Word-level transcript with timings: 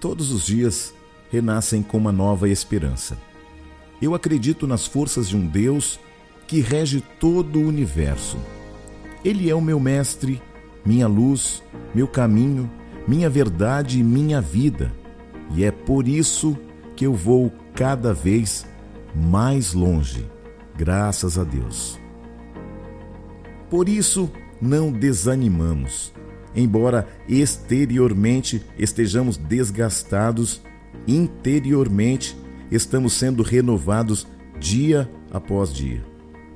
todos 0.00 0.30
os 0.30 0.44
dias 0.44 0.94
renascem 1.30 1.82
com 1.82 1.96
uma 1.96 2.12
nova 2.12 2.48
esperança. 2.48 3.18
Eu 4.00 4.14
acredito 4.14 4.66
nas 4.66 4.86
forças 4.86 5.28
de 5.28 5.36
um 5.36 5.46
Deus 5.46 5.98
que 6.46 6.60
rege 6.60 7.02
todo 7.18 7.58
o 7.58 7.66
universo. 7.66 8.38
Ele 9.24 9.50
é 9.50 9.54
o 9.54 9.60
meu 9.60 9.80
mestre, 9.80 10.40
minha 10.84 11.08
luz, 11.08 11.62
meu 11.94 12.06
caminho, 12.06 12.70
minha 13.08 13.28
verdade 13.28 13.98
e 13.98 14.02
minha 14.02 14.40
vida. 14.40 14.92
E 15.54 15.64
é 15.64 15.70
por 15.70 16.06
isso 16.06 16.56
que 16.94 17.06
eu 17.06 17.14
vou 17.14 17.52
cada 17.74 18.12
vez 18.12 18.66
mais 19.14 19.72
longe, 19.72 20.26
graças 20.76 21.38
a 21.38 21.44
Deus. 21.44 21.98
Por 23.70 23.88
isso, 23.88 24.30
não 24.60 24.92
desanimamos. 24.92 26.12
Embora 26.56 27.06
exteriormente 27.28 28.64
estejamos 28.78 29.36
desgastados, 29.36 30.62
interiormente 31.06 32.34
estamos 32.70 33.12
sendo 33.12 33.42
renovados 33.42 34.26
dia 34.58 35.08
após 35.30 35.70
dia. 35.70 36.02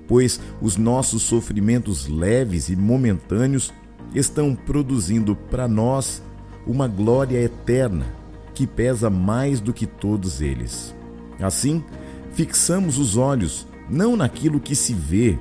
Pois 0.09 0.41
os 0.61 0.79
nossos 0.79 1.23
sofrimentos 1.23 2.09
leves 2.09 2.71
e 2.71 2.75
momentâneos 2.75 3.73
estão 4.15 4.57
produzindo 4.57 5.37
para 5.37 5.69
nós 5.69 6.23
uma 6.67 6.89
glória 6.89 7.39
eterna 7.39 8.07
que 8.55 8.67
pesa 8.67 9.11
mais 9.11 9.61
do 9.61 9.73
que 9.73 9.87
todos 9.87 10.41
eles. 10.41 10.95
Assim, 11.39 11.85
fixamos 12.33 12.99
os 12.99 13.17
olhos 13.17 13.67
não 13.89 14.17
naquilo 14.17 14.61
que 14.61 14.75
se 14.75 14.95
vê, 14.95 15.39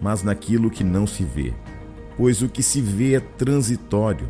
mas 0.00 0.22
naquilo 0.22 0.70
que 0.70 0.84
não 0.84 1.06
se 1.06 1.24
vê. 1.24 1.54
Pois 2.16 2.42
o 2.42 2.48
que 2.48 2.62
se 2.62 2.80
vê 2.80 3.14
é 3.14 3.20
transitório, 3.20 4.28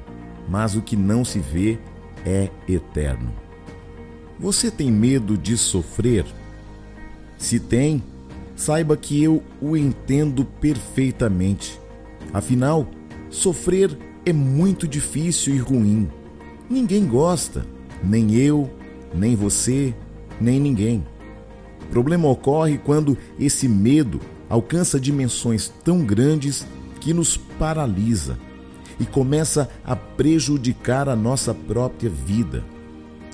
mas 0.48 0.74
o 0.74 0.82
que 0.82 0.96
não 0.96 1.24
se 1.24 1.38
vê 1.38 1.78
é 2.24 2.50
eterno. 2.68 3.32
Você 4.38 4.70
tem 4.70 4.90
medo 4.90 5.36
de 5.36 5.56
sofrer? 5.56 6.24
Se 7.36 7.60
tem, 7.60 8.02
saiba 8.56 8.96
que 8.96 9.22
eu 9.22 9.42
o 9.60 9.76
entendo 9.76 10.44
perfeitamente. 10.44 11.80
Afinal, 12.32 12.88
sofrer 13.30 13.96
é 14.24 14.32
muito 14.32 14.88
difícil 14.88 15.54
e 15.54 15.58
ruim. 15.58 16.08
Ninguém 16.68 17.06
gosta, 17.06 17.66
nem 18.02 18.34
eu, 18.34 18.70
nem 19.14 19.36
você, 19.36 19.94
nem 20.40 20.58
ninguém. 20.58 21.04
O 21.82 21.86
problema 21.86 22.28
ocorre 22.28 22.78
quando 22.78 23.16
esse 23.38 23.68
medo 23.68 24.20
alcança 24.48 24.98
dimensões 24.98 25.72
tão 25.84 26.04
grandes 26.04 26.66
que 27.04 27.12
nos 27.12 27.36
paralisa 27.36 28.38
e 28.98 29.04
começa 29.04 29.68
a 29.84 29.94
prejudicar 29.94 31.06
a 31.06 31.14
nossa 31.14 31.52
própria 31.52 32.08
vida. 32.08 32.64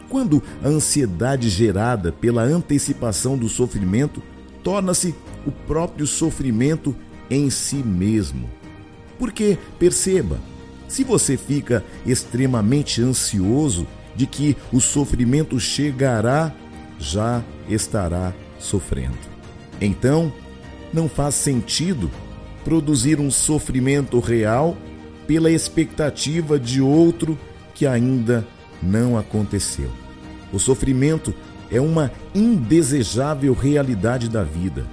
Quando 0.08 0.42
a 0.60 0.66
ansiedade 0.66 1.48
gerada 1.48 2.10
pela 2.10 2.42
antecipação 2.42 3.38
do 3.38 3.48
sofrimento 3.48 4.20
torna-se 4.64 5.14
o 5.46 5.52
próprio 5.52 6.04
sofrimento 6.04 6.96
em 7.30 7.48
si 7.48 7.76
mesmo. 7.76 8.50
Porque, 9.20 9.56
perceba, 9.78 10.40
se 10.88 11.04
você 11.04 11.36
fica 11.36 11.84
extremamente 12.04 13.00
ansioso 13.00 13.86
de 14.16 14.26
que 14.26 14.56
o 14.72 14.80
sofrimento 14.80 15.60
chegará, 15.60 16.52
já 16.98 17.40
estará 17.68 18.34
sofrendo. 18.58 19.16
Então, 19.80 20.32
não 20.92 21.08
faz 21.08 21.36
sentido 21.36 22.10
produzir 22.64 23.20
um 23.20 23.30
sofrimento 23.30 24.20
real 24.20 24.76
pela 25.26 25.50
expectativa 25.50 26.58
de 26.58 26.80
outro 26.80 27.38
que 27.74 27.86
ainda 27.86 28.46
não 28.82 29.16
aconteceu. 29.16 29.90
O 30.52 30.58
sofrimento 30.58 31.34
é 31.70 31.80
uma 31.80 32.10
indesejável 32.34 33.52
realidade 33.54 34.28
da 34.28 34.42
vida. 34.42 34.84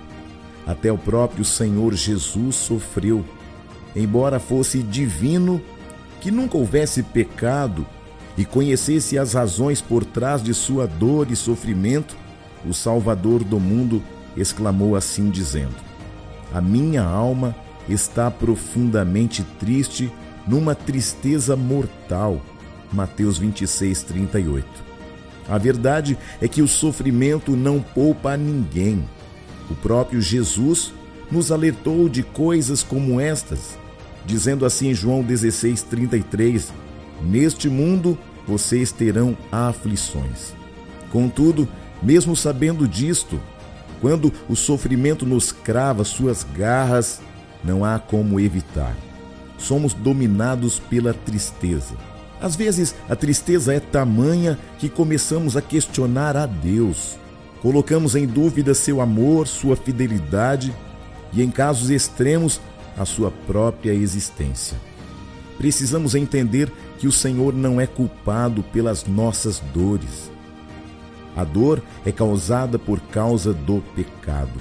Até 0.65 0.91
o 0.91 0.97
próprio 0.97 1.43
Senhor 1.43 1.93
Jesus 1.93 2.55
sofreu. 2.55 3.25
Embora 3.95 4.39
fosse 4.39 4.83
divino, 4.83 5.61
que 6.21 6.29
nunca 6.29 6.57
houvesse 6.57 7.01
pecado 7.01 7.85
e 8.37 8.45
conhecesse 8.45 9.17
as 9.17 9.33
razões 9.33 9.81
por 9.81 10.05
trás 10.05 10.43
de 10.43 10.53
sua 10.53 10.85
dor 10.85 11.31
e 11.31 11.35
sofrimento, 11.35 12.15
o 12.65 12.73
Salvador 12.73 13.43
do 13.43 13.59
mundo 13.59 14.03
exclamou 14.35 14.95
assim, 14.95 15.29
dizendo: 15.29 15.86
A 16.53 16.61
minha 16.61 17.03
alma 17.03 17.55
está 17.89 18.29
profundamente 18.29 19.43
triste, 19.59 20.11
numa 20.47 20.73
tristeza 20.73 21.55
mortal. 21.55 22.41
Mateus 22.91 23.37
26, 23.37 24.03
38. 24.03 24.65
A 25.49 25.57
verdade 25.57 26.17
é 26.41 26.47
que 26.47 26.61
o 26.61 26.67
sofrimento 26.67 27.55
não 27.55 27.81
poupa 27.81 28.33
a 28.33 28.37
ninguém. 28.37 29.03
O 29.69 29.75
próprio 29.75 30.21
Jesus 30.21 30.93
nos 31.31 31.51
alertou 31.51 32.07
de 32.07 32.23
coisas 32.23 32.83
como 32.83 33.19
estas, 33.19 33.77
dizendo 34.25 34.65
assim 34.65 34.89
em 34.89 34.93
João 34.93 35.21
16, 35.21 35.83
33: 35.83 36.73
Neste 37.21 37.69
mundo 37.69 38.17
vocês 38.47 38.91
terão 38.91 39.37
aflições. 39.51 40.53
Contudo, 41.11 41.67
mesmo 42.01 42.35
sabendo 42.35 42.87
disto, 42.87 43.39
quando 44.01 44.31
o 44.47 44.55
sofrimento 44.55 45.25
nos 45.25 45.51
crava 45.51 46.03
suas 46.03 46.45
garras, 46.55 47.21
não 47.63 47.83
há 47.83 47.99
como 47.99 48.39
evitar. 48.39 48.95
Somos 49.57 49.93
dominados 49.93 50.79
pela 50.79 51.13
tristeza. 51.13 51.95
Às 52.39 52.55
vezes, 52.55 52.93
a 53.09 53.15
tristeza 53.15 53.73
é 53.73 53.79
tamanha 53.79 54.59
que 54.77 54.89
começamos 54.89 55.57
a 55.57 55.61
questionar 55.61 56.37
a 56.37 56.45
Deus. 56.45 57.17
Colocamos 57.61 58.15
em 58.15 58.27
dúvida 58.27 58.75
seu 58.75 59.01
amor, 59.01 59.47
sua 59.47 59.75
fidelidade 59.75 60.73
e, 61.33 61.41
em 61.41 61.49
casos 61.49 61.89
extremos, 61.89 62.61
a 62.95 63.05
sua 63.05 63.31
própria 63.31 63.91
existência. 63.91 64.77
Precisamos 65.57 66.13
entender 66.13 66.71
que 66.99 67.07
o 67.07 67.11
Senhor 67.11 67.53
não 67.53 67.81
é 67.81 67.87
culpado 67.87 68.61
pelas 68.61 69.05
nossas 69.05 69.59
dores. 69.73 70.31
A 71.37 71.43
dor 71.43 71.83
é 72.03 72.11
causada 72.11 72.79
por 72.79 72.99
causa 72.99 73.53
do 73.53 73.79
pecado. 73.95 74.59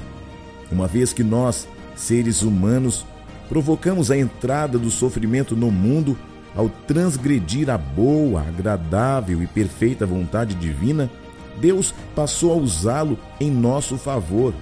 Uma 0.70 0.86
vez 0.86 1.10
que 1.10 1.24
nós, 1.24 1.66
seres 1.94 2.42
humanos, 2.42 3.06
provocamos 3.48 4.10
a 4.10 4.18
entrada 4.18 4.78
do 4.78 4.90
sofrimento 4.90 5.56
no 5.56 5.70
mundo 5.70 6.18
ao 6.54 6.68
transgredir 6.68 7.70
a 7.70 7.78
boa, 7.78 8.42
agradável 8.42 9.42
e 9.42 9.46
perfeita 9.46 10.04
vontade 10.04 10.54
divina, 10.54 11.10
Deus 11.58 11.94
passou 12.14 12.52
a 12.52 12.56
usá-lo 12.56 13.18
em 13.40 13.50
nosso 13.50 13.96
favor. 13.96 14.52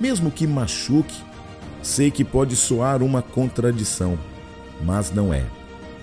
Mesmo 0.00 0.30
que 0.30 0.46
machuque, 0.46 1.16
sei 1.82 2.10
que 2.10 2.24
pode 2.24 2.56
soar 2.56 3.02
uma 3.02 3.20
contradição, 3.20 4.18
mas 4.82 5.12
não 5.12 5.32
é. 5.32 5.44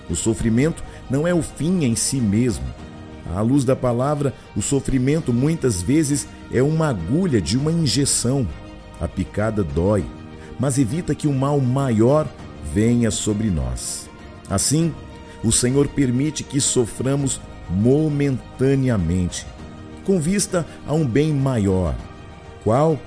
O 0.07 0.15
sofrimento 0.15 0.83
não 1.09 1.27
é 1.27 1.33
o 1.33 1.41
fim 1.41 1.83
em 1.83 1.95
si 1.95 2.21
mesmo 2.21 2.65
à 3.35 3.41
luz 3.41 3.63
da 3.63 3.75
palavra, 3.75 4.33
o 4.55 4.61
sofrimento 4.61 5.33
muitas 5.33 5.81
vezes 5.81 6.27
é 6.51 6.61
uma 6.61 6.87
agulha 6.89 7.41
de 7.41 7.57
uma 7.57 7.71
injeção. 7.71 8.47
A 8.99 9.07
picada 9.07 9.63
dói, 9.63 10.05
mas 10.59 10.77
evita 10.77 11.13
que 11.13 11.27
o 11.27 11.33
mal 11.33 11.59
maior 11.59 12.27
venha 12.73 13.11
sobre 13.11 13.49
nós. 13.49 14.09
Assim, 14.49 14.93
o 15.43 15.51
Senhor 15.51 15.87
permite 15.87 16.43
que 16.43 16.59
soframos 16.59 17.39
momentaneamente, 17.69 19.45
com 20.05 20.19
vista 20.19 20.65
a 20.87 20.93
um 20.93 21.05
bem 21.05 21.33
maior, 21.33 21.95
qual, 22.63 22.97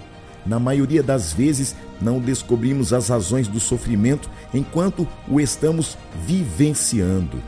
na 0.47 0.58
maioria 0.58 1.02
das 1.02 1.32
vezes, 1.32 1.75
não 2.00 2.19
descobrimos 2.19 2.92
as 2.92 3.08
razões 3.08 3.48
do 3.48 3.58
sofrimento 3.58 4.31
enquanto 4.52 5.06
o 5.28 5.41
estamos 5.41 5.97
vivenciando. 6.26 7.38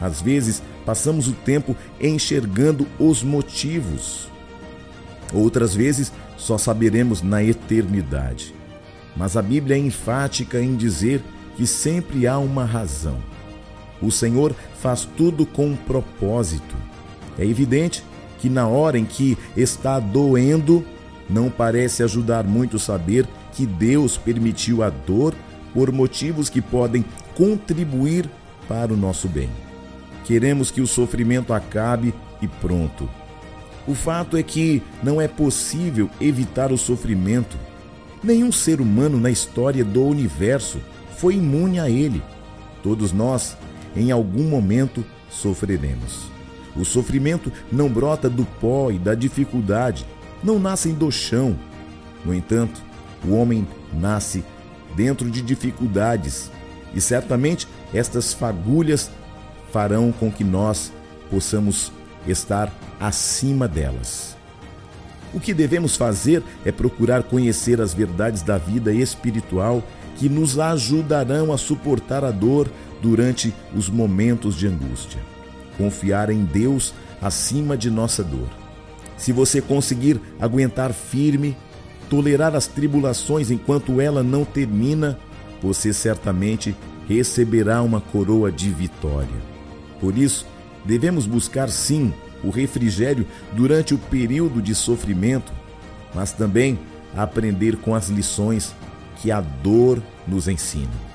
Às 0.00 0.22
vezes, 0.22 0.62
passamos 0.86 1.28
o 1.28 1.32
tempo 1.32 1.76
enxergando 2.00 2.86
os 2.98 3.22
motivos. 3.22 4.28
Outras 5.32 5.74
vezes, 5.74 6.12
só 6.36 6.56
saberemos 6.56 7.22
na 7.22 7.44
eternidade. 7.44 8.54
Mas 9.16 9.36
a 9.36 9.42
Bíblia 9.42 9.76
é 9.76 9.78
enfática 9.78 10.60
em 10.60 10.74
dizer 10.74 11.22
que 11.56 11.66
sempre 11.66 12.26
há 12.26 12.38
uma 12.38 12.64
razão. 12.64 13.18
O 14.00 14.10
Senhor 14.10 14.54
faz 14.80 15.06
tudo 15.16 15.44
com 15.44 15.66
um 15.66 15.76
propósito. 15.76 16.74
É 17.38 17.44
evidente 17.44 18.02
que 18.38 18.48
na 18.48 18.66
hora 18.66 18.98
em 18.98 19.04
que 19.04 19.36
está 19.54 20.00
doendo, 20.00 20.84
não 21.28 21.50
parece 21.50 22.02
ajudar 22.02 22.44
muito 22.44 22.78
saber 22.78 23.26
que 23.52 23.66
Deus 23.66 24.16
permitiu 24.16 24.82
a 24.82 24.88
dor 24.88 25.34
por 25.74 25.92
motivos 25.92 26.48
que 26.48 26.62
podem 26.62 27.04
contribuir 27.34 28.28
para 28.66 28.92
o 28.92 28.96
nosso 28.96 29.28
bem. 29.28 29.50
Queremos 30.24 30.70
que 30.70 30.80
o 30.80 30.86
sofrimento 30.86 31.52
acabe 31.52 32.14
e 32.40 32.48
pronto. 32.48 33.08
O 33.86 33.94
fato 33.94 34.36
é 34.36 34.42
que 34.42 34.82
não 35.02 35.20
é 35.20 35.26
possível 35.26 36.08
evitar 36.20 36.70
o 36.70 36.78
sofrimento. 36.78 37.56
Nenhum 38.22 38.52
ser 38.52 38.80
humano 38.80 39.18
na 39.18 39.30
história 39.30 39.84
do 39.84 40.04
universo 40.04 40.80
foi 41.16 41.34
imune 41.34 41.80
a 41.80 41.88
ele. 41.88 42.22
Todos 42.82 43.12
nós, 43.12 43.56
em 43.96 44.10
algum 44.10 44.44
momento, 44.44 45.04
sofreremos. 45.30 46.30
O 46.76 46.84
sofrimento 46.84 47.52
não 47.70 47.88
brota 47.88 48.28
do 48.28 48.44
pó 48.44 48.90
e 48.90 48.98
da 48.98 49.14
dificuldade, 49.14 50.06
não 50.42 50.58
nascem 50.58 50.94
do 50.94 51.10
chão. 51.10 51.56
No 52.24 52.34
entanto, 52.34 52.80
o 53.26 53.34
homem 53.34 53.66
nasce 53.92 54.44
dentro 54.94 55.30
de 55.30 55.42
dificuldades 55.42 56.50
e 56.94 57.00
certamente 57.00 57.66
estas 57.92 58.32
fagulhas 58.32 59.10
farão 59.72 60.12
com 60.12 60.30
que 60.30 60.44
nós 60.44 60.92
possamos 61.30 61.92
estar 62.26 62.72
acima 62.98 63.66
delas. 63.66 64.36
O 65.32 65.38
que 65.38 65.54
devemos 65.54 65.96
fazer 65.96 66.42
é 66.64 66.72
procurar 66.72 67.22
conhecer 67.22 67.80
as 67.80 67.94
verdades 67.94 68.42
da 68.42 68.58
vida 68.58 68.92
espiritual 68.92 69.82
que 70.16 70.28
nos 70.28 70.58
ajudarão 70.58 71.52
a 71.52 71.56
suportar 71.56 72.24
a 72.24 72.30
dor 72.30 72.68
durante 73.00 73.54
os 73.74 73.88
momentos 73.88 74.56
de 74.56 74.66
angústia. 74.66 75.20
Confiar 75.78 76.30
em 76.30 76.44
Deus 76.44 76.92
acima 77.22 77.76
de 77.76 77.90
nossa 77.90 78.22
dor. 78.22 78.48
Se 79.16 79.32
você 79.32 79.62
conseguir 79.62 80.20
aguentar 80.40 80.92
firme, 80.92 81.56
tolerar 82.08 82.56
as 82.56 82.66
tribulações 82.66 83.50
enquanto 83.50 84.00
ela 84.00 84.22
não 84.22 84.44
termina, 84.44 85.18
você 85.62 85.92
certamente 85.92 86.74
receberá 87.08 87.82
uma 87.82 88.00
coroa 88.00 88.50
de 88.50 88.70
vitória. 88.70 89.59
Por 90.00 90.16
isso, 90.16 90.46
devemos 90.84 91.26
buscar 91.26 91.68
sim 91.68 92.12
o 92.42 92.50
refrigério 92.50 93.26
durante 93.52 93.94
o 93.94 93.98
período 93.98 94.62
de 94.62 94.74
sofrimento, 94.74 95.52
mas 96.14 96.32
também 96.32 96.78
aprender 97.14 97.76
com 97.76 97.94
as 97.94 98.08
lições 98.08 98.74
que 99.16 99.30
a 99.30 99.40
dor 99.40 100.02
nos 100.26 100.48
ensina. 100.48 101.10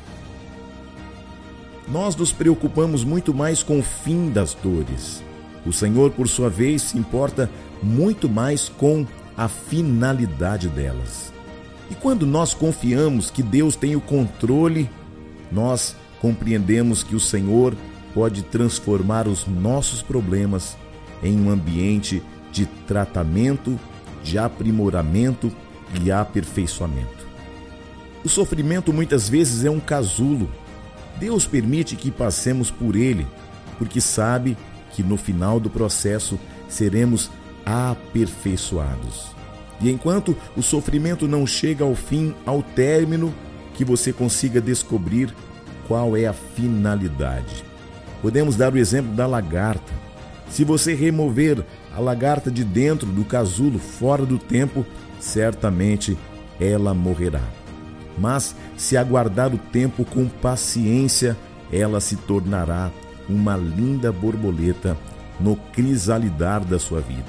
Nós 1.88 2.16
nos 2.16 2.32
preocupamos 2.32 3.04
muito 3.04 3.34
mais 3.34 3.62
com 3.62 3.80
o 3.80 3.84
fim 3.84 4.30
das 4.30 4.54
dores. 4.54 5.24
O 5.66 5.74
Senhor, 5.74 6.12
por 6.12 6.28
sua 6.28 6.50
vez, 6.50 6.82
se 6.82 6.98
importa 6.98 7.50
muito 7.82 8.30
mais 8.30 8.70
com 8.70 9.06
a 9.38 9.48
finalidade 9.48 10.68
delas. 10.68 11.34
E 11.90 11.96
quando 11.96 12.26
nós 12.26 12.54
confiamos 12.54 13.30
que 13.30 13.44
Deus 13.44 13.76
tem 13.76 13.96
o 13.96 14.02
controle, 14.02 14.90
nós 15.52 15.96
compreendemos 16.20 17.04
que 17.04 17.16
o 17.16 17.20
Senhor 17.20 17.76
pode 18.15 18.44
transformar 18.44 19.27
os 19.27 19.45
nossos 19.45 20.01
problemas 20.01 20.77
em 21.21 21.38
um 21.38 21.50
ambiente 21.51 22.23
de 22.50 22.65
tratamento, 22.65 23.77
de 24.23 24.38
aprimoramento 24.38 25.51
e 26.01 26.09
aperfeiçoamento. 26.09 27.27
O 28.23 28.29
sofrimento 28.29 28.94
muitas 28.94 29.27
vezes 29.27 29.65
é 29.65 29.69
um 29.69 29.81
casulo. 29.81 30.50
Deus 31.19 31.45
permite 31.45 31.97
que 31.97 32.09
passemos 32.09 32.71
por 32.71 32.95
ele, 32.95 33.27
porque 33.77 34.00
sabe 34.00 34.57
que 34.94 35.03
no 35.03 35.17
final 35.17 35.59
do 35.59 35.69
processo 35.69 36.39
seremos 36.69 37.29
aperfeiçoados. 37.65 39.35
E 39.81 39.91
enquanto 39.91 40.38
o 40.56 40.63
sofrimento 40.63 41.27
não 41.27 41.45
chega 41.45 41.83
ao 41.83 41.95
fim, 41.95 42.33
ao 42.45 42.63
término, 42.63 43.33
que 43.73 43.83
você 43.83 44.13
consiga 44.13 44.62
descobrir 44.62 45.35
qual 45.85 46.15
é 46.15 46.25
a 46.25 46.33
finalidade. 46.33 47.75
Podemos 48.21 48.56
dar 48.56 48.73
o 48.73 48.77
exemplo 48.77 49.13
da 49.13 49.27
lagarta. 49.27 49.94
Se 50.50 50.63
você 50.63 50.94
remover 50.94 51.63
a 51.95 52.00
lagarta 52.00 52.51
de 52.51 52.63
dentro 52.63 53.07
do 53.07 53.23
casulo 53.23 53.79
fora 53.79 54.25
do 54.25 54.38
tempo, 54.38 54.85
certamente 55.19 56.17
ela 56.59 56.94
morrerá. 56.94 57.41
Mas 58.17 58.56
se 58.77 58.95
aguardar 58.95 59.53
o 59.53 59.57
tempo 59.57 60.06
com 60.06 60.27
paciência, 60.27 61.38
ela 61.71 62.00
se 62.00 62.15
tornará 62.15 62.91
uma 63.27 63.57
linda 63.57 64.12
borboleta 64.12 64.97
no 65.39 65.56
crisalidar 65.56 66.63
da 66.63 66.79
sua 66.79 67.01
vida. 67.01 67.25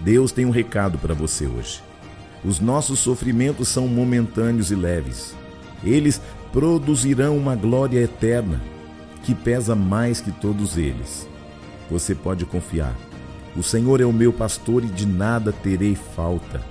Deus 0.00 0.32
tem 0.32 0.46
um 0.46 0.50
recado 0.50 0.96
para 0.98 1.12
você 1.12 1.46
hoje. 1.46 1.82
Os 2.42 2.58
nossos 2.58 3.00
sofrimentos 3.00 3.68
são 3.68 3.86
momentâneos 3.86 4.70
e 4.70 4.74
leves. 4.74 5.34
Eles 5.84 6.20
produzirão 6.52 7.36
uma 7.36 7.54
glória 7.54 8.00
eterna 8.00 8.60
que 9.22 9.34
pesa 9.34 9.74
mais 9.74 10.20
que 10.20 10.32
todos 10.32 10.76
eles. 10.76 11.28
Você 11.90 12.14
pode 12.14 12.44
confiar. 12.44 12.96
O 13.56 13.62
Senhor 13.62 14.00
é 14.00 14.04
o 14.04 14.12
meu 14.12 14.32
pastor 14.32 14.84
e 14.84 14.86
de 14.86 15.06
nada 15.06 15.52
terei 15.52 15.94
falta. 15.94 16.62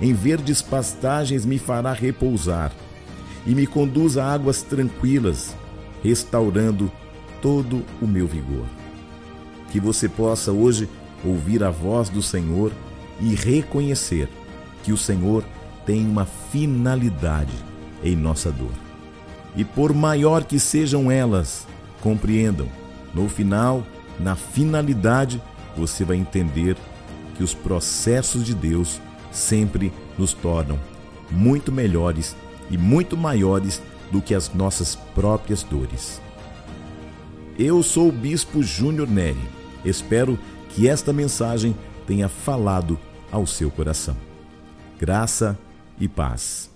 Em 0.00 0.12
verdes 0.12 0.60
pastagens 0.60 1.46
me 1.46 1.58
fará 1.58 1.92
repousar 1.92 2.72
e 3.46 3.54
me 3.54 3.66
conduz 3.66 4.18
a 4.18 4.30
águas 4.30 4.62
tranquilas, 4.62 5.54
restaurando 6.02 6.90
todo 7.40 7.82
o 8.02 8.06
meu 8.06 8.26
vigor. 8.26 8.66
Que 9.70 9.78
você 9.78 10.08
possa 10.08 10.52
hoje 10.52 10.88
ouvir 11.24 11.62
a 11.62 11.70
voz 11.70 12.08
do 12.08 12.22
Senhor 12.22 12.72
e 13.20 13.34
reconhecer 13.34 14.28
que 14.82 14.92
o 14.92 14.96
Senhor 14.96 15.44
tem 15.86 16.04
uma 16.04 16.26
finalidade 16.26 17.54
em 18.02 18.16
nossa 18.16 18.50
dor. 18.50 18.72
E 19.56 19.64
por 19.64 19.94
maior 19.94 20.44
que 20.44 20.58
sejam 20.58 21.10
elas, 21.10 21.66
compreendam, 22.06 22.68
no 23.12 23.28
final, 23.28 23.84
na 24.20 24.36
finalidade, 24.36 25.42
você 25.76 26.04
vai 26.04 26.16
entender 26.16 26.76
que 27.36 27.42
os 27.42 27.52
processos 27.52 28.44
de 28.44 28.54
Deus 28.54 29.00
sempre 29.32 29.92
nos 30.16 30.32
tornam 30.32 30.78
muito 31.28 31.72
melhores 31.72 32.36
e 32.70 32.78
muito 32.78 33.16
maiores 33.16 33.82
do 34.12 34.22
que 34.22 34.36
as 34.36 34.54
nossas 34.54 34.94
próprias 35.16 35.64
dores. 35.64 36.22
Eu 37.58 37.82
sou 37.82 38.08
o 38.08 38.12
Bispo 38.12 38.62
Júnior 38.62 39.08
Neri. 39.10 39.42
Espero 39.84 40.38
que 40.68 40.86
esta 40.86 41.12
mensagem 41.12 41.74
tenha 42.06 42.28
falado 42.28 42.96
ao 43.32 43.48
seu 43.48 43.68
coração. 43.68 44.16
Graça 44.96 45.58
e 45.98 46.06
paz. 46.06 46.75